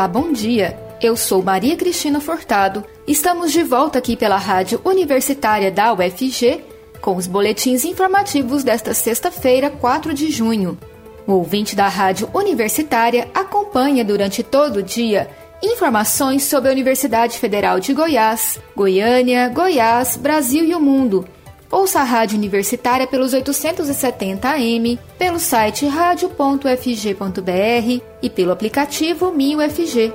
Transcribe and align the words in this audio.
Olá, 0.00 0.08
bom 0.08 0.32
dia. 0.32 0.78
Eu 0.98 1.14
sou 1.14 1.42
Maria 1.42 1.76
Cristina 1.76 2.22
Furtado. 2.22 2.82
Estamos 3.06 3.52
de 3.52 3.62
volta 3.62 3.98
aqui 3.98 4.16
pela 4.16 4.38
Rádio 4.38 4.80
Universitária 4.82 5.70
da 5.70 5.92
UFG 5.92 6.64
com 7.02 7.16
os 7.16 7.26
boletins 7.26 7.84
informativos 7.84 8.64
desta 8.64 8.94
sexta-feira, 8.94 9.68
4 9.68 10.14
de 10.14 10.30
junho. 10.30 10.78
O 11.26 11.32
ouvinte 11.32 11.76
da 11.76 11.86
Rádio 11.86 12.30
Universitária 12.32 13.28
acompanha 13.34 14.02
durante 14.02 14.42
todo 14.42 14.76
o 14.76 14.82
dia 14.82 15.28
informações 15.62 16.44
sobre 16.44 16.70
a 16.70 16.72
Universidade 16.72 17.36
Federal 17.36 17.78
de 17.78 17.92
Goiás, 17.92 18.58
Goiânia, 18.74 19.50
Goiás, 19.50 20.16
Brasil 20.16 20.64
e 20.64 20.74
o 20.74 20.80
mundo. 20.80 21.28
Ouça 21.70 22.00
a 22.00 22.04
Rádio 22.04 22.36
Universitária 22.36 23.06
pelos 23.06 23.32
870 23.32 24.48
AM, 24.48 24.98
pelo 25.16 25.38
site 25.38 25.86
radio.fg.br 25.86 26.64
e 28.20 28.28
pelo 28.28 28.50
aplicativo 28.50 29.30
MinUFG. 29.30 30.12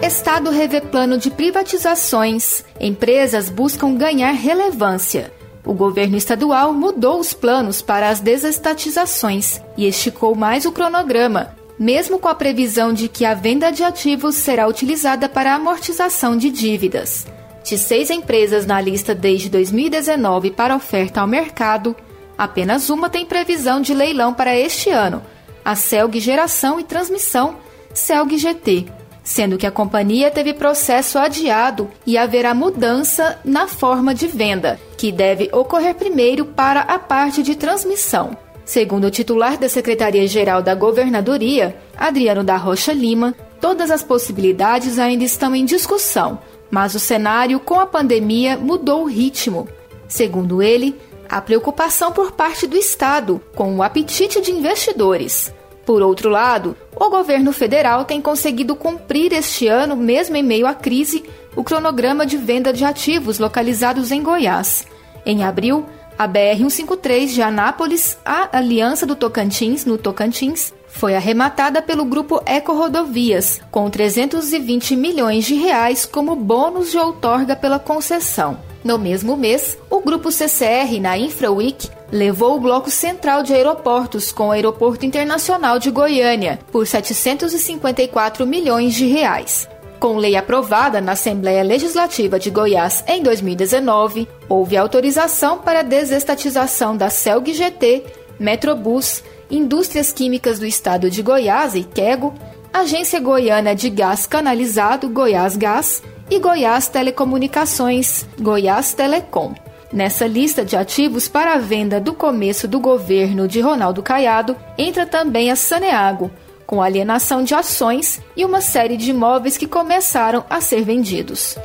Estado 0.00 0.50
revê 0.50 0.80
plano 0.80 1.18
de 1.18 1.28
privatizações. 1.28 2.64
Empresas 2.78 3.50
buscam 3.50 3.96
ganhar 3.96 4.30
relevância. 4.30 5.32
O 5.64 5.74
governo 5.74 6.16
estadual 6.16 6.72
mudou 6.72 7.18
os 7.18 7.34
planos 7.34 7.82
para 7.82 8.08
as 8.08 8.20
desestatizações 8.20 9.60
e 9.76 9.88
esticou 9.88 10.36
mais 10.36 10.64
o 10.64 10.70
cronograma, 10.70 11.55
mesmo 11.78 12.18
com 12.18 12.28
a 12.28 12.34
previsão 12.34 12.92
de 12.92 13.08
que 13.08 13.24
a 13.24 13.34
venda 13.34 13.70
de 13.70 13.82
ativos 13.82 14.34
será 14.34 14.66
utilizada 14.66 15.28
para 15.28 15.54
amortização 15.54 16.36
de 16.36 16.50
dívidas. 16.50 17.26
De 17.64 17.76
seis 17.76 18.10
empresas 18.10 18.64
na 18.64 18.80
lista 18.80 19.14
desde 19.14 19.48
2019 19.48 20.50
para 20.50 20.76
oferta 20.76 21.20
ao 21.20 21.26
mercado, 21.26 21.94
apenas 22.38 22.88
uma 22.90 23.10
tem 23.10 23.26
previsão 23.26 23.80
de 23.80 23.92
leilão 23.92 24.32
para 24.32 24.56
este 24.56 24.90
ano, 24.90 25.22
a 25.64 25.74
Celg 25.74 26.18
Geração 26.20 26.78
e 26.78 26.84
Transmissão, 26.84 27.56
Celg 27.92 28.36
GT 28.38 28.86
sendo 29.26 29.58
que 29.58 29.66
a 29.66 29.72
companhia 29.72 30.30
teve 30.30 30.54
processo 30.54 31.18
adiado 31.18 31.90
e 32.06 32.16
haverá 32.16 32.54
mudança 32.54 33.40
na 33.44 33.66
forma 33.66 34.14
de 34.14 34.28
venda, 34.28 34.78
que 34.96 35.10
deve 35.10 35.50
ocorrer 35.52 35.96
primeiro 35.96 36.44
para 36.44 36.82
a 36.82 36.96
parte 36.96 37.42
de 37.42 37.56
transmissão. 37.56 38.38
Segundo 38.66 39.06
o 39.06 39.10
titular 39.12 39.56
da 39.56 39.68
Secretaria-Geral 39.68 40.60
da 40.60 40.74
Governadoria, 40.74 41.76
Adriano 41.96 42.42
da 42.42 42.56
Rocha 42.56 42.92
Lima, 42.92 43.32
todas 43.60 43.92
as 43.92 44.02
possibilidades 44.02 44.98
ainda 44.98 45.22
estão 45.22 45.54
em 45.54 45.64
discussão, 45.64 46.40
mas 46.68 46.92
o 46.96 46.98
cenário 46.98 47.60
com 47.60 47.78
a 47.78 47.86
pandemia 47.86 48.58
mudou 48.58 49.04
o 49.04 49.08
ritmo. 49.08 49.68
Segundo 50.08 50.60
ele, 50.60 50.96
há 51.28 51.40
preocupação 51.40 52.10
por 52.10 52.32
parte 52.32 52.66
do 52.66 52.76
Estado 52.76 53.40
com 53.54 53.76
o 53.76 53.84
apetite 53.84 54.40
de 54.40 54.50
investidores. 54.50 55.54
Por 55.84 56.02
outro 56.02 56.28
lado, 56.28 56.76
o 56.96 57.08
governo 57.08 57.52
federal 57.52 58.04
tem 58.04 58.20
conseguido 58.20 58.74
cumprir 58.74 59.32
este 59.32 59.68
ano, 59.68 59.94
mesmo 59.94 60.34
em 60.34 60.42
meio 60.42 60.66
à 60.66 60.74
crise, 60.74 61.22
o 61.54 61.62
cronograma 61.62 62.26
de 62.26 62.36
venda 62.36 62.72
de 62.72 62.84
ativos 62.84 63.38
localizados 63.38 64.10
em 64.10 64.20
Goiás. 64.20 64.84
Em 65.24 65.44
abril, 65.44 65.86
a 66.18 66.26
BR-153 66.26 67.28
de 67.28 67.42
Anápolis, 67.42 68.16
a 68.24 68.56
Aliança 68.56 69.04
do 69.04 69.14
Tocantins, 69.14 69.84
no 69.84 69.98
Tocantins, 69.98 70.72
foi 70.88 71.14
arrematada 71.14 71.82
pelo 71.82 72.06
grupo 72.06 72.40
Eco 72.46 72.72
Rodovias, 72.72 73.60
com 73.70 73.90
320 73.90 74.96
milhões 74.96 75.44
de 75.44 75.54
reais 75.54 76.06
como 76.06 76.34
bônus 76.34 76.90
de 76.90 76.98
outorga 76.98 77.54
pela 77.54 77.78
concessão. 77.78 78.58
No 78.82 78.98
mesmo 78.98 79.36
mês, 79.36 79.76
o 79.90 80.00
grupo 80.00 80.30
CCR 80.30 81.00
na 81.00 81.18
InfraWeek 81.18 81.90
levou 82.10 82.56
o 82.56 82.60
bloco 82.60 82.90
central 82.90 83.42
de 83.42 83.52
aeroportos 83.52 84.30
com 84.30 84.48
o 84.48 84.50
Aeroporto 84.52 85.04
Internacional 85.04 85.78
de 85.78 85.90
Goiânia 85.90 86.60
por 86.70 86.86
754 86.86 88.46
milhões 88.46 88.94
de 88.94 89.06
reais. 89.06 89.68
Com 89.98 90.16
lei 90.16 90.36
aprovada 90.36 91.00
na 91.00 91.12
Assembleia 91.12 91.62
Legislativa 91.62 92.38
de 92.38 92.50
Goiás 92.50 93.02
em 93.08 93.22
2019, 93.22 94.28
houve 94.48 94.76
autorização 94.76 95.58
para 95.58 95.80
a 95.80 95.82
desestatização 95.82 96.96
da 96.96 97.08
CELG 97.08 97.54
GT, 97.54 98.04
Metrobus, 98.38 99.24
Indústrias 99.50 100.12
Químicas 100.12 100.58
do 100.58 100.66
Estado 100.66 101.08
de 101.08 101.22
Goiás 101.22 101.74
e 101.74 101.82
Quego, 101.82 102.34
Agência 102.72 103.18
Goiana 103.18 103.74
de 103.74 103.88
Gás 103.88 104.26
Canalizado 104.26 105.08
Goiás 105.08 105.56
Gás 105.56 106.02
e 106.30 106.38
Goiás 106.38 106.88
Telecomunicações, 106.88 108.26
Goiás 108.38 108.92
Telecom. 108.92 109.54
Nessa 109.90 110.26
lista 110.26 110.62
de 110.62 110.76
ativos 110.76 111.26
para 111.26 111.54
a 111.54 111.58
venda 111.58 111.98
do 111.98 112.12
começo 112.12 112.68
do 112.68 112.78
governo 112.80 113.48
de 113.48 113.60
Ronaldo 113.60 114.02
Caiado 114.02 114.56
entra 114.76 115.06
também 115.06 115.50
a 115.50 115.56
Saneago, 115.56 116.30
com 116.66 116.82
alienação 116.82 117.44
de 117.44 117.54
ações 117.54 118.20
e 118.36 118.44
uma 118.44 118.60
série 118.60 118.96
de 118.96 119.10
imóveis 119.10 119.56
que 119.56 119.66
começaram 119.66 120.44
a 120.50 120.60
ser 120.60 120.82
vendidos. 120.82 121.56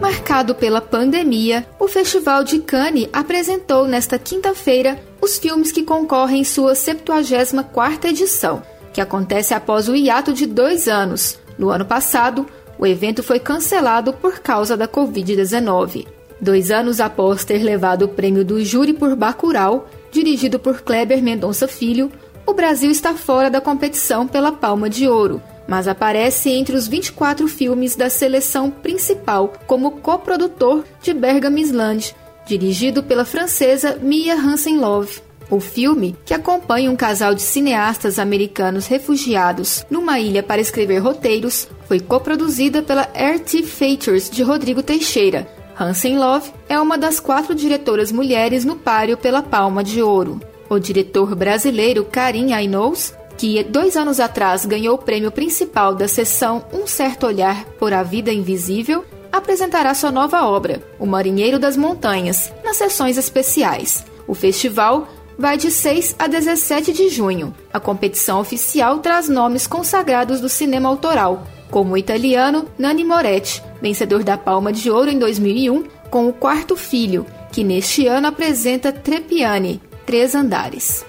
Marcado 0.00 0.54
pela 0.54 0.80
pandemia, 0.80 1.66
o 1.80 1.88
Festival 1.88 2.44
de 2.44 2.58
Cannes 2.58 3.08
apresentou 3.12 3.86
nesta 3.86 4.18
quinta-feira 4.18 5.00
os 5.20 5.38
filmes 5.38 5.72
que 5.72 5.82
concorrem 5.82 6.42
em 6.42 6.44
sua 6.44 6.74
74ª 6.74 8.04
edição 8.04 8.62
que 8.96 9.00
acontece 9.02 9.52
após 9.52 9.90
o 9.90 9.94
hiato 9.94 10.32
de 10.32 10.46
dois 10.46 10.88
anos. 10.88 11.38
No 11.58 11.68
ano 11.68 11.84
passado, 11.84 12.46
o 12.78 12.86
evento 12.86 13.22
foi 13.22 13.38
cancelado 13.38 14.10
por 14.14 14.38
causa 14.38 14.74
da 14.74 14.88
Covid-19. 14.88 16.06
Dois 16.40 16.70
anos 16.70 16.98
após 16.98 17.44
ter 17.44 17.62
levado 17.62 18.06
o 18.06 18.08
prêmio 18.08 18.42
do 18.42 18.64
júri 18.64 18.94
por 18.94 19.14
Bacurau, 19.14 19.86
dirigido 20.16 20.58
por 20.58 20.80
Kleber 20.80 21.22
Mendonça 21.22 21.68
Filho, 21.68 22.10
o 22.46 22.54
Brasil 22.54 22.90
está 22.90 23.12
fora 23.12 23.50
da 23.50 23.60
competição 23.60 24.26
pela 24.26 24.50
Palma 24.50 24.88
de 24.88 25.06
Ouro, 25.06 25.42
mas 25.68 25.86
aparece 25.86 26.48
entre 26.48 26.74
os 26.74 26.88
24 26.88 27.46
filmes 27.46 27.94
da 27.94 28.08
seleção 28.08 28.70
principal 28.70 29.52
como 29.66 29.90
coprodutor 29.90 30.84
de 31.02 31.12
Bergam 31.12 31.58
Island, 31.58 32.14
dirigido 32.46 33.02
pela 33.02 33.26
francesa 33.26 33.98
Mia 34.00 34.34
Hansen-Love. 34.36 35.20
O 35.50 35.60
filme, 35.60 36.16
que 36.24 36.32
acompanha 36.32 36.90
um 36.90 36.96
casal 36.96 37.34
de 37.34 37.42
cineastas 37.42 38.18
americanos 38.18 38.86
refugiados 38.86 39.84
numa 39.90 40.18
ilha 40.18 40.42
para 40.42 40.62
escrever 40.62 40.98
roteiros, 40.98 41.68
foi 41.86 42.00
coproduzida 42.00 42.82
pela 42.82 43.02
RT 43.02 43.62
Features 43.64 44.30
de 44.30 44.42
Rodrigo 44.42 44.82
Teixeira. 44.82 45.46
Hansen 45.78 46.18
Love 46.18 46.52
é 46.70 46.80
uma 46.80 46.96
das 46.96 47.20
quatro 47.20 47.54
diretoras 47.54 48.10
mulheres 48.10 48.64
no 48.64 48.76
páreo 48.76 49.16
pela 49.18 49.42
Palma 49.42 49.84
de 49.84 50.00
Ouro. 50.00 50.40
O 50.70 50.78
diretor 50.78 51.34
brasileiro 51.34 52.02
Karim 52.02 52.54
Ainous, 52.54 53.12
que 53.36 53.62
dois 53.62 53.94
anos 53.94 54.18
atrás 54.18 54.64
ganhou 54.64 54.94
o 54.94 54.98
prêmio 54.98 55.30
principal 55.30 55.94
da 55.94 56.08
sessão 56.08 56.64
Um 56.72 56.86
Certo 56.86 57.26
Olhar 57.26 57.66
por 57.78 57.92
A 57.92 58.02
Vida 58.02 58.32
Invisível, 58.32 59.04
apresentará 59.30 59.92
sua 59.92 60.10
nova 60.10 60.46
obra, 60.46 60.82
O 60.98 61.04
Marinheiro 61.04 61.58
das 61.58 61.76
Montanhas, 61.76 62.50
nas 62.64 62.78
sessões 62.78 63.18
especiais. 63.18 64.02
O 64.26 64.34
festival 64.34 65.06
vai 65.38 65.58
de 65.58 65.70
6 65.70 66.16
a 66.18 66.26
17 66.26 66.90
de 66.94 67.10
junho. 67.10 67.54
A 67.70 67.78
competição 67.78 68.40
oficial 68.40 69.00
traz 69.00 69.28
nomes 69.28 69.66
consagrados 69.66 70.40
do 70.40 70.48
cinema 70.48 70.88
autoral, 70.88 71.46
como 71.70 71.94
o 71.94 71.98
italiano 71.98 72.66
Nanni 72.78 73.04
Moretti, 73.04 73.62
vencedor 73.80 74.22
da 74.22 74.36
Palma 74.36 74.72
de 74.72 74.90
Ouro 74.90 75.10
em 75.10 75.18
2001 75.18 75.84
com 76.10 76.28
O 76.28 76.32
Quarto 76.32 76.76
Filho, 76.76 77.26
que 77.52 77.64
neste 77.64 78.06
ano 78.06 78.28
apresenta 78.28 78.92
Trepiani, 78.92 79.80
Três 80.04 80.34
Andares. 80.34 81.04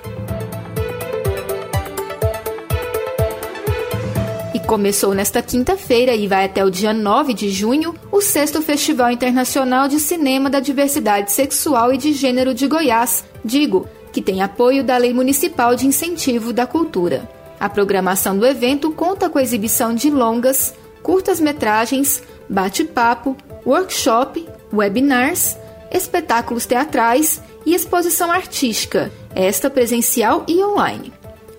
E 4.53 4.59
começou 4.59 5.13
nesta 5.13 5.41
quinta-feira 5.41 6.15
e 6.15 6.27
vai 6.27 6.45
até 6.45 6.65
o 6.65 6.71
dia 6.71 6.93
9 6.93 7.33
de 7.33 7.49
junho 7.49 7.93
o 8.11 8.21
sexto 8.21 8.61
Festival 8.61 9.11
Internacional 9.11 9.87
de 9.87 9.99
Cinema 9.99 10.49
da 10.49 10.59
Diversidade 10.59 11.31
Sexual 11.31 11.93
e 11.93 11.97
de 11.97 12.11
Gênero 12.13 12.53
de 12.53 12.67
Goiás, 12.67 13.23
Digo, 13.47 13.87
que 14.11 14.21
tem 14.21 14.41
apoio 14.41 14.83
da 14.83 14.97
Lei 14.97 15.13
Municipal 15.13 15.73
de 15.73 15.87
Incentivo 15.87 16.51
da 16.51 16.67
Cultura. 16.67 17.29
A 17.59 17.67
programação 17.67 18.37
do 18.37 18.45
evento 18.45 18.91
conta 18.91 19.29
com 19.29 19.37
a 19.37 19.43
exibição 19.43 19.93
de 19.93 20.09
longas, 20.09 20.73
curtas-metragens, 21.01 22.21
bate-papo, 22.47 23.35
workshop, 23.65 24.47
webinars, 24.71 25.57
espetáculos 25.91 26.65
teatrais 26.65 27.41
e 27.65 27.73
exposição 27.73 28.31
artística, 28.31 29.11
esta 29.33 29.69
presencial 29.69 30.45
e 30.47 30.63
online. 30.63 31.11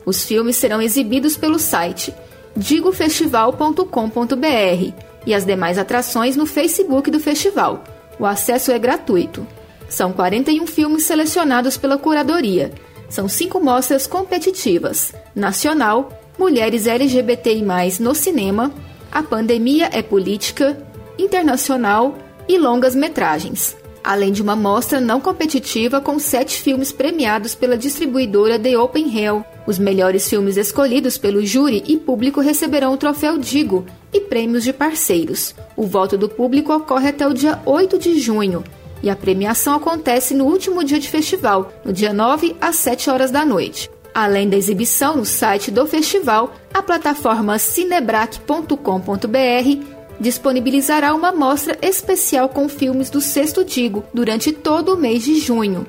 Os 0.07 0.25
filmes 0.25 0.57
serão 0.57 0.81
exibidos 0.81 1.37
pelo 1.37 1.59
site 1.59 2.15
digofestival.com.br 2.57 4.93
e 5.27 5.35
as 5.35 5.45
demais 5.45 5.79
atrações 5.79 6.37
no 6.37 6.47
Facebook 6.47 7.11
do 7.11 7.21
festival. 7.21 7.85
O 8.19 8.27
acesso 8.27 8.73
é 8.73 8.79
gratuito. 8.79 9.47
São 9.89 10.13
41 10.13 10.67
filmes 10.67 11.05
selecionados 11.05 11.77
pela 11.77 11.99
curadoria. 11.99 12.73
São 13.09 13.29
cinco 13.29 13.61
mostras 13.61 14.07
competitivas: 14.07 15.13
Nacional, 15.35 16.11
Mulheres 16.39 16.87
LGBTI+, 16.87 17.65
no 18.01 18.15
cinema, 18.15 18.73
A 19.11 19.23
Pandemia 19.23 19.89
é 19.93 20.03
Política, 20.03 20.79
Internacional 21.19 22.17
e 22.47 22.57
longas 22.57 22.95
metragens. 22.95 23.77
além 24.05 24.33
de 24.33 24.41
uma 24.41 24.57
mostra 24.57 25.01
não 25.01 25.21
competitiva 25.21 26.01
com 26.01 26.19
sete 26.19 26.63
filmes 26.63 26.91
premiados 26.93 27.55
pela 27.55 27.77
distribuidora 27.77 28.59
The 28.59 28.79
Open 28.79 29.15
Hell. 29.15 29.45
Os 29.67 29.79
melhores 29.79 30.27
filmes 30.27 30.57
escolhidos 30.57 31.19
pelo 31.19 31.45
júri 31.45 31.85
e 31.87 31.97
público 31.99 32.41
receberão 32.41 32.95
o 32.95 32.97
troféu 32.97 33.37
Digo 33.37 33.85
e 34.11 34.21
prêmios 34.21 34.65
de 34.65 34.73
parceiros. 34.73 35.55
O 35.77 35.83
voto 35.83 36.17
do 36.17 36.27
público 36.27 36.73
ocorre 36.73 37.09
até 37.09 37.27
o 37.27 37.35
dia 37.35 37.61
8 37.67 37.99
de 37.99 38.19
junho 38.19 38.65
e 39.03 39.11
a 39.11 39.17
premiação 39.17 39.75
acontece 39.75 40.35
no 40.35 40.45
último 40.45 40.85
dia 40.85 40.99
de 40.99 41.09
festival, 41.09 41.73
no 41.85 41.93
dia 41.93 42.13
9 42.13 42.57
às 42.61 42.77
7 42.77 43.11
horas 43.11 43.31
da 43.31 43.45
noite. 43.45 43.91
Além 44.15 44.49
da 44.49 44.57
exibição 44.57 45.17
no 45.17 45.25
site 45.25 45.71
do 45.71 45.87
festival, 45.87 46.55
a 46.75 46.83
plataforma 46.83 47.59
cinebrac.com.br 47.59 49.99
disponibilizará 50.21 51.15
uma 51.15 51.31
mostra 51.31 51.79
especial 51.81 52.49
com 52.49 52.69
filmes 52.69 53.11
do 53.11 53.21
Sexto 53.21 53.65
Digo 53.65 54.05
durante 54.13 54.53
todo 54.53 54.95
o 54.95 54.97
mês 54.97 55.25
de 55.25 55.39
junho. 55.39 55.87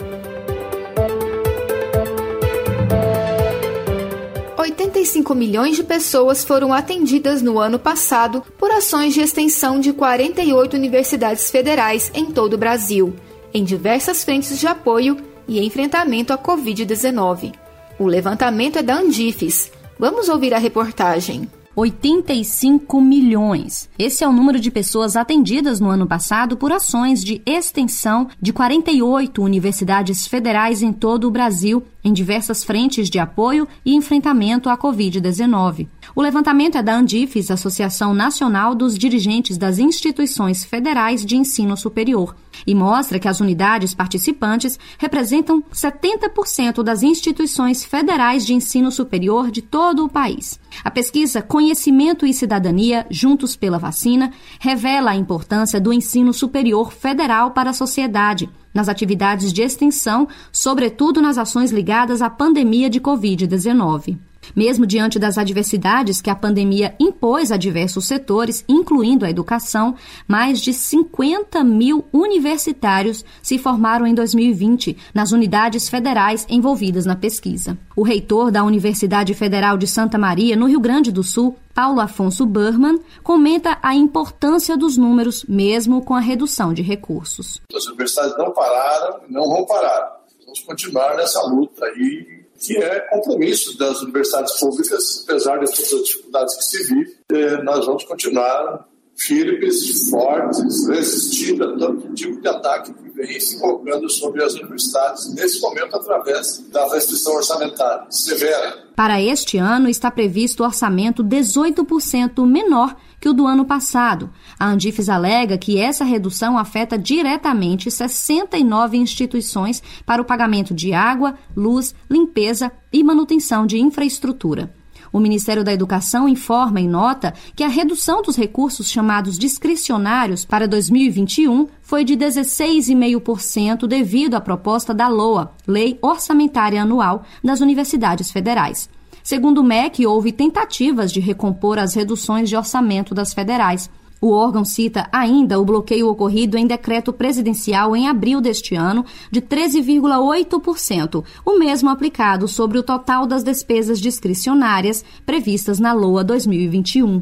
85 5.00 5.34
milhões 5.34 5.78
de 5.78 5.84
pessoas 5.84 6.44
foram 6.44 6.74
atendidas 6.74 7.42
no 7.42 7.58
ano 7.58 7.80
passado 7.80 8.44
por 8.58 8.70
ações 8.70 9.14
de 9.14 9.22
extensão 9.22 9.80
de 9.80 9.94
48 9.94 10.76
universidades 10.76 11.50
federais 11.50 12.12
em 12.14 12.26
todo 12.26 12.56
o 12.56 12.58
Brasil, 12.58 13.16
em 13.54 13.64
diversas 13.64 14.26
frentes 14.26 14.60
de 14.60 14.68
apoio 14.68 15.16
e 15.48 15.64
enfrentamento 15.64 16.34
à 16.34 16.38
Covid-19. 16.38 17.54
O 17.98 18.06
levantamento 18.06 18.80
é 18.80 18.84
da 18.84 18.96
Andifes. 18.96 19.72
Vamos 19.98 20.28
ouvir 20.28 20.54
a 20.54 20.58
reportagem. 20.58 21.50
85 21.76 23.00
milhões. 23.00 23.90
Esse 23.98 24.24
é 24.24 24.28
o 24.28 24.34
número 24.34 24.60
de 24.60 24.70
pessoas 24.70 25.16
atendidas 25.16 25.80
no 25.80 25.90
ano 25.90 26.06
passado 26.06 26.58
por 26.58 26.74
ações 26.74 27.24
de 27.24 27.42
extensão 27.46 28.28
de 28.42 28.52
48 28.52 29.42
universidades 29.42 30.28
federais 30.28 30.82
em 30.82 30.92
todo 30.92 31.26
o 31.26 31.32
Brasil, 31.32 31.82
em 32.04 32.14
diversas 32.14 32.64
frentes 32.64 33.10
de 33.10 33.20
apoio 33.20 33.68
e 33.86 33.94
enfrentamento 33.94 34.70
à 34.70 34.78
Covid-19. 34.78 35.88
O 36.16 36.22
levantamento 36.22 36.78
é 36.78 36.84
da 36.84 36.96
Andifes, 36.96 37.52
Associação 37.52 38.14
Nacional 38.14 38.74
dos 38.74 38.98
Dirigentes 38.98 39.58
das 39.58 39.78
Instituições 39.78 40.64
Federais 40.64 41.26
de 41.26 41.36
Ensino 41.36 41.78
Superior, 41.78 42.36
e 42.66 42.74
mostra 42.74 43.20
que 43.20 43.28
as 43.28 43.40
unidades 43.40 43.94
participantes 43.94 44.80
representam 44.98 45.64
70% 45.72 46.84
das 46.84 47.04
instituições 47.04 47.86
federais 47.86 48.46
de 48.46 48.54
ensino 48.54 48.92
superior 48.92 49.52
de 49.52 49.62
todo 49.62 50.04
o 50.04 50.10
país. 50.10 50.60
A 50.84 50.92
pesquisa 50.92 51.42
Conhecimento 51.42 52.26
e 52.26 52.34
Cidadania 52.34 53.06
Juntos 53.10 53.56
pela 53.56 53.78
Vacina 53.78 54.32
revela 54.60 55.12
a 55.12 55.16
importância 55.16 55.80
do 55.80 55.94
ensino 55.94 56.34
superior 56.34 56.92
federal 56.92 57.52
para 57.52 57.70
a 57.70 57.74
sociedade 57.74 58.50
nas 58.74 58.90
atividades 58.90 59.52
de 59.52 59.62
extensão, 59.62 60.28
sobretudo 60.52 61.22
nas 61.22 61.38
ações 61.38 61.72
ligadas 61.72 62.22
à 62.22 62.30
pandemia 62.30 62.90
de 62.90 63.00
Covid-19. 63.00 64.18
Mesmo 64.56 64.86
diante 64.86 65.20
das 65.20 65.38
adversidades 65.38 66.22
que 66.22 66.30
a 66.30 66.36
pandemia 66.36 66.96
impôs 67.00 67.52
a 67.52 67.58
diversos 67.58 68.06
setores, 68.06 68.64
incluindo 68.68 69.26
a 69.26 69.30
educação, 69.30 69.96
mais 70.28 70.60
de 70.60 70.74
50 70.74 71.64
mil 71.64 72.06
universitários 72.12 73.24
se 73.42 73.58
formaram 73.58 74.06
em 74.06 74.14
2020 74.14 74.98
nas 75.14 75.32
unidades 75.32 75.90
federais 75.90 76.46
envolvidas 76.50 77.06
na 77.06 77.16
pesquisa. 77.16 77.78
O 77.96 78.04
reitor 78.04 78.52
da 78.52 78.64
Universidade 78.64 79.34
Federal 79.34 79.78
de 79.78 79.88
Santa 79.88 80.18
Maria, 80.18 80.56
no 80.56 80.68
Rio 80.68 80.80
Grande 80.80 81.12
do 81.12 81.24
Sul, 81.24 81.58
Paulo 81.74 82.02
Afonso 82.02 82.46
Burman, 82.46 83.00
comenta 83.24 83.78
a 83.82 83.96
importância 83.96 84.76
dos 84.76 84.98
números, 84.98 85.46
mesmo 85.48 86.04
com 86.04 86.14
a 86.14 86.20
redução 86.20 86.74
de 86.74 86.82
recursos. 86.82 87.62
As 87.74 87.86
universidades 87.88 88.38
não 88.38 88.52
pararam, 88.52 89.22
não 89.30 89.48
vão 89.48 89.66
parar. 89.66 90.20
Vamos 90.46 90.62
continuar 90.62 91.16
nessa 91.16 91.42
luta 91.44 91.86
aí 91.86 92.39
que 92.60 92.78
é 92.78 93.00
compromisso 93.10 93.78
das 93.78 94.02
universidades 94.02 94.60
públicas, 94.60 95.24
apesar 95.24 95.60
de 95.60 95.72
todas 95.72 95.94
as 95.94 96.04
dificuldades 96.04 96.56
que 96.56 96.64
se 96.64 96.84
vive, 96.94 97.18
eh, 97.32 97.64
nós 97.64 97.86
vamos 97.86 98.04
continuar 98.04 98.88
firmes, 99.20 100.10
fortes, 100.10 100.88
resistindo 100.88 101.64
a 101.64 101.78
todo 101.78 102.14
tipo 102.14 102.40
de 102.40 102.48
ataque 102.48 102.94
que 102.94 103.10
vem 103.10 103.40
se 103.40 103.60
colocando 103.60 104.10
sobre 104.10 104.44
as 104.44 104.54
universidades, 104.54 105.34
nesse 105.34 105.60
momento 105.60 105.96
através 105.96 106.66
da 106.72 106.88
restrição 106.90 107.36
orçamentária 107.36 108.06
severa. 108.10 108.90
Para 108.96 109.22
este 109.22 109.58
ano 109.58 109.90
está 109.90 110.10
previsto 110.10 110.64
orçamento 110.64 111.24
18% 111.24 112.46
menor 112.46 112.96
que 113.20 113.30
o 113.30 113.34
do 113.34 113.46
ano 113.46 113.66
passado. 113.66 114.30
A 114.58 114.70
Andifes 114.70 115.10
alega 115.10 115.58
que 115.58 115.80
essa 115.80 116.04
redução 116.04 116.58
afeta 116.58 116.98
diretamente 116.98 117.92
69 117.92 118.98
instituições 118.98 119.84
para 120.06 120.22
o 120.22 120.26
pagamento 120.26 120.74
de 120.74 120.94
água, 120.94 121.36
luz, 121.56 121.94
limpeza 122.10 122.72
e 122.92 123.04
manutenção 123.04 123.66
de 123.66 123.78
infraestrutura. 123.80 124.74
O 125.12 125.20
Ministério 125.20 125.64
da 125.64 125.74
Educação 125.74 126.28
informa 126.28 126.80
em 126.80 126.88
nota 126.88 127.34
que 127.56 127.64
a 127.64 127.68
redução 127.68 128.22
dos 128.22 128.36
recursos 128.36 128.90
chamados 128.90 129.38
discricionários 129.38 130.46
para 130.46 130.68
2021 130.68 131.68
foi 131.82 132.04
de 132.04 132.16
16,5% 132.16 133.88
devido 133.88 134.36
à 134.36 134.42
proposta 134.42 134.94
da 134.94 135.08
LOA, 135.08 135.52
Lei 135.68 135.98
Orçamentária 136.02 136.82
Anual 136.82 137.24
das 137.44 137.60
Universidades 137.60 138.32
Federais. 138.32 138.90
Segundo 139.24 139.60
o 139.60 139.64
MEC, 139.64 140.06
houve 140.08 140.32
tentativas 140.32 141.12
de 141.12 141.20
recompor 141.20 141.78
as 141.78 141.94
reduções 141.94 142.50
de 142.50 142.56
orçamento 142.56 143.14
das 143.14 143.34
federais. 143.34 143.90
O 144.22 144.32
órgão 144.32 144.66
cita 144.66 145.08
ainda 145.14 145.60
o 145.60 145.66
bloqueio 145.66 146.10
ocorrido 146.10 146.58
em 146.58 146.68
decreto 146.68 147.14
presidencial 147.14 147.96
em 147.96 148.08
abril 148.10 148.42
deste 148.42 148.76
ano, 148.76 149.06
de 149.32 149.42
13,8%, 149.42 151.24
o 151.46 151.58
mesmo 151.58 151.90
aplicado 151.90 152.48
sobre 152.48 152.78
o 152.78 152.84
total 152.84 153.26
das 153.26 153.44
despesas 153.44 154.00
discricionárias 154.00 155.06
previstas 155.26 155.80
na 155.80 155.94
LOA 155.94 156.24
2021. 156.24 157.22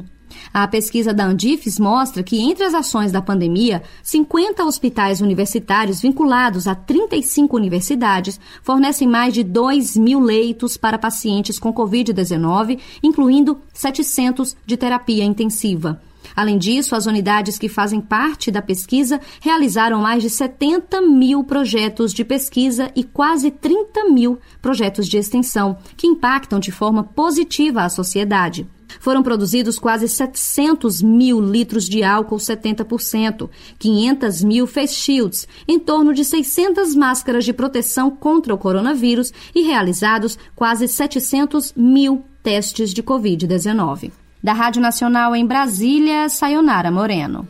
A 0.53 0.67
pesquisa 0.67 1.13
da 1.13 1.25
Andifes 1.25 1.79
mostra 1.79 2.23
que, 2.23 2.39
entre 2.39 2.63
as 2.63 2.73
ações 2.73 3.11
da 3.11 3.21
pandemia, 3.21 3.83
50 4.03 4.63
hospitais 4.65 5.21
universitários 5.21 6.01
vinculados 6.01 6.67
a 6.67 6.75
35 6.75 7.55
universidades 7.55 8.39
fornecem 8.63 9.07
mais 9.07 9.33
de 9.33 9.43
2 9.43 9.95
mil 9.97 10.19
leitos 10.19 10.77
para 10.77 10.97
pacientes 10.97 11.59
com 11.59 11.73
Covid-19, 11.73 12.79
incluindo 13.03 13.59
700 13.73 14.55
de 14.65 14.77
terapia 14.77 15.23
intensiva. 15.23 16.01
Além 16.37 16.59
disso, 16.59 16.93
as 16.93 17.07
unidades 17.07 17.57
que 17.57 17.67
fazem 17.67 17.99
parte 17.99 18.51
da 18.51 18.61
pesquisa 18.61 19.19
realizaram 19.41 20.03
mais 20.03 20.21
de 20.21 20.29
70 20.29 21.01
mil 21.01 21.43
projetos 21.43 22.13
de 22.13 22.23
pesquisa 22.23 22.91
e 22.95 23.03
quase 23.03 23.49
30 23.49 24.05
mil 24.11 24.37
projetos 24.61 25.07
de 25.07 25.17
extensão, 25.17 25.79
que 25.97 26.05
impactam 26.05 26.59
de 26.59 26.71
forma 26.71 27.03
positiva 27.03 27.81
a 27.81 27.89
sociedade. 27.89 28.67
Foram 28.99 29.23
produzidos 29.23 29.79
quase 29.79 30.07
700 30.07 31.01
mil 31.01 31.41
litros 31.41 31.89
de 31.89 32.03
álcool 32.03 32.37
70%, 32.37 33.49
500 33.79 34.43
mil 34.43 34.67
face 34.67 34.93
shields, 34.93 35.47
em 35.67 35.79
torno 35.79 36.13
de 36.13 36.23
600 36.23 36.93
máscaras 36.93 37.45
de 37.45 37.51
proteção 37.51 38.11
contra 38.11 38.53
o 38.53 38.59
coronavírus 38.59 39.33
e 39.55 39.63
realizados 39.63 40.37
quase 40.55 40.87
700 40.87 41.73
mil 41.75 42.23
testes 42.43 42.93
de 42.93 43.01
Covid-19. 43.01 44.11
Da 44.41 44.53
Rádio 44.53 44.81
Nacional 44.81 45.35
em 45.35 45.45
Brasília, 45.45 46.29
Sayonara 46.29 46.91
Moreno. 46.91 47.47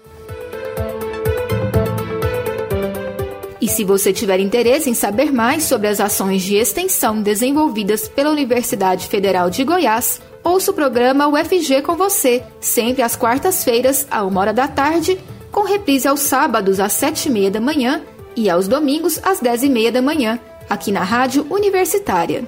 E 3.59 3.67
se 3.67 3.83
você 3.83 4.13
tiver 4.13 4.39
interesse 4.39 4.89
em 4.89 4.93
saber 4.93 5.31
mais 5.31 5.63
sobre 5.63 5.87
as 5.87 5.99
ações 5.99 6.41
de 6.41 6.55
extensão 6.55 7.21
desenvolvidas 7.21 8.07
pela 8.07 8.31
Universidade 8.31 9.07
Federal 9.07 9.49
de 9.49 9.63
Goiás, 9.63 10.21
ouça 10.43 10.71
o 10.71 10.73
programa 10.73 11.27
UFG 11.27 11.81
com 11.81 11.95
você, 11.95 12.43
sempre 12.61 13.01
às 13.01 13.17
quartas-feiras, 13.17 14.07
à 14.09 14.23
uma 14.23 14.39
hora 14.39 14.53
da 14.53 14.69
tarde, 14.69 15.19
com 15.51 15.63
reprise 15.63 16.07
aos 16.07 16.21
sábados 16.21 16.79
às 16.79 16.93
sete 16.93 17.27
e 17.27 17.31
meia 17.31 17.51
da 17.51 17.59
manhã 17.59 18.01
e 18.37 18.49
aos 18.49 18.67
domingos 18.67 19.19
às 19.21 19.41
dez 19.41 19.63
e 19.63 19.69
meia 19.69 19.91
da 19.91 20.01
manhã, 20.01 20.39
aqui 20.69 20.91
na 20.91 21.03
Rádio 21.03 21.45
Universitária. 21.49 22.47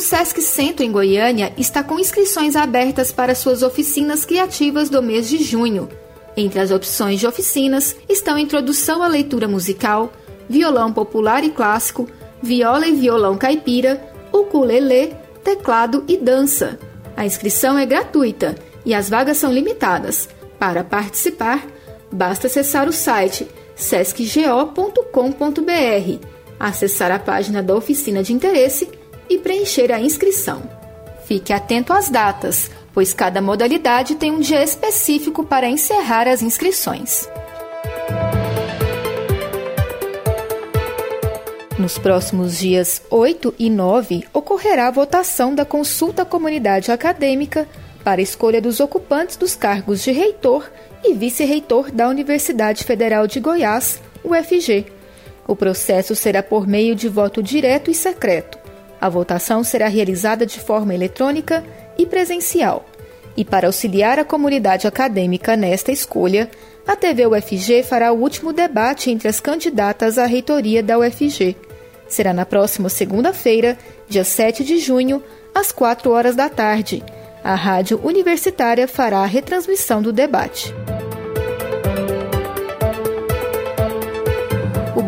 O 0.00 0.02
Sesc 0.02 0.40
Centro 0.40 0.82
em 0.82 0.90
Goiânia 0.90 1.52
está 1.58 1.84
com 1.84 1.98
inscrições 1.98 2.56
abertas 2.56 3.12
para 3.12 3.34
suas 3.34 3.62
oficinas 3.62 4.24
criativas 4.24 4.88
do 4.88 5.02
mês 5.02 5.28
de 5.28 5.36
junho. 5.44 5.90
Entre 6.34 6.58
as 6.58 6.70
opções 6.70 7.20
de 7.20 7.26
oficinas 7.26 7.94
estão 8.08 8.38
introdução 8.38 9.02
à 9.02 9.06
leitura 9.06 9.46
musical, 9.46 10.10
violão 10.48 10.90
popular 10.90 11.44
e 11.44 11.50
clássico, 11.50 12.08
viola 12.42 12.86
e 12.86 12.94
violão 12.94 13.36
caipira, 13.36 14.02
ukulele, 14.32 15.14
teclado 15.44 16.02
e 16.08 16.16
dança. 16.16 16.78
A 17.14 17.26
inscrição 17.26 17.76
é 17.76 17.84
gratuita 17.84 18.54
e 18.86 18.94
as 18.94 19.10
vagas 19.10 19.36
são 19.36 19.52
limitadas. 19.52 20.30
Para 20.58 20.82
participar, 20.82 21.62
basta 22.10 22.46
acessar 22.46 22.88
o 22.88 22.92
site 22.92 23.46
sescgo.com.br, 23.76 25.04
acessar 26.58 27.12
a 27.12 27.18
página 27.18 27.62
da 27.62 27.74
oficina 27.74 28.22
de 28.22 28.32
interesse 28.32 28.98
e 29.30 29.38
preencher 29.38 29.92
a 29.92 30.00
inscrição. 30.00 30.62
Fique 31.24 31.52
atento 31.52 31.92
às 31.92 32.10
datas, 32.10 32.70
pois 32.92 33.14
cada 33.14 33.40
modalidade 33.40 34.16
tem 34.16 34.32
um 34.32 34.40
dia 34.40 34.62
específico 34.62 35.44
para 35.44 35.68
encerrar 35.68 36.26
as 36.26 36.42
inscrições. 36.42 37.28
Nos 41.78 41.96
próximos 41.96 42.58
dias 42.58 43.00
8 43.08 43.54
e 43.58 43.70
9 43.70 44.24
ocorrerá 44.34 44.88
a 44.88 44.90
votação 44.90 45.54
da 45.54 45.64
consulta 45.64 46.26
comunidade 46.26 46.92
acadêmica 46.92 47.66
para 48.04 48.20
escolha 48.20 48.60
dos 48.60 48.80
ocupantes 48.80 49.36
dos 49.36 49.54
cargos 49.54 50.02
de 50.02 50.10
reitor 50.10 50.70
e 51.02 51.14
vice-reitor 51.14 51.90
da 51.90 52.08
Universidade 52.08 52.84
Federal 52.84 53.26
de 53.26 53.40
Goiás, 53.40 53.98
UFG. 54.22 54.92
O 55.48 55.56
processo 55.56 56.14
será 56.14 56.42
por 56.42 56.66
meio 56.66 56.94
de 56.94 57.08
voto 57.08 57.42
direto 57.42 57.90
e 57.90 57.94
secreto. 57.94 58.59
A 59.00 59.08
votação 59.08 59.64
será 59.64 59.88
realizada 59.88 60.44
de 60.44 60.60
forma 60.60 60.94
eletrônica 60.94 61.64
e 61.96 62.04
presencial. 62.04 62.84
E 63.36 63.44
para 63.44 63.68
auxiliar 63.68 64.18
a 64.18 64.24
comunidade 64.24 64.86
acadêmica 64.86 65.56
nesta 65.56 65.90
escolha, 65.90 66.50
a 66.86 66.94
TV 66.96 67.26
UFG 67.26 67.82
fará 67.82 68.12
o 68.12 68.20
último 68.20 68.52
debate 68.52 69.10
entre 69.10 69.28
as 69.28 69.40
candidatas 69.40 70.18
à 70.18 70.26
reitoria 70.26 70.82
da 70.82 70.98
UFG 70.98 71.56
será 72.10 72.34
na 72.34 72.44
próxima 72.44 72.88
segunda-feira, 72.88 73.78
dia 74.08 74.24
7 74.24 74.64
de 74.64 74.78
junho, 74.78 75.22
às 75.54 75.72
4 75.72 76.10
horas 76.10 76.34
da 76.34 76.48
tarde. 76.48 77.02
A 77.42 77.54
Rádio 77.54 78.00
Universitária 78.04 78.86
fará 78.86 79.20
a 79.20 79.26
retransmissão 79.26 80.02
do 80.02 80.12
debate. 80.12 80.74